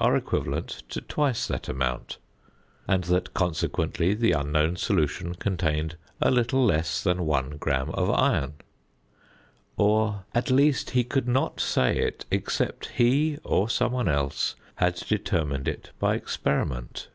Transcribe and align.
are 0.00 0.18
equivalent 0.18 0.82
to 0.90 1.00
twice 1.00 1.46
that 1.46 1.66
amount; 1.66 2.18
and 2.86 3.04
that, 3.04 3.32
consequently, 3.32 4.12
the 4.12 4.32
unknown 4.32 4.76
solution 4.76 5.34
contained 5.34 5.96
a 6.20 6.30
little 6.30 6.62
less 6.62 7.02
than 7.02 7.24
1 7.24 7.56
gram 7.56 7.88
of 7.92 8.10
iron; 8.10 8.52
or, 9.78 10.26
at 10.34 10.50
least, 10.50 10.90
he 10.90 11.02
could 11.04 11.26
not 11.26 11.58
say 11.58 11.96
it 12.00 12.26
except 12.30 12.88
he 12.96 13.38
(or 13.44 13.70
some 13.70 13.92
one 13.92 14.08
else) 14.10 14.56
had 14.74 14.94
determined 15.08 15.66
it 15.66 15.88
by 15.98 16.14
experiment. 16.14 17.08